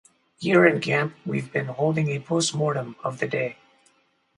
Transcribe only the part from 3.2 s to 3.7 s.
day.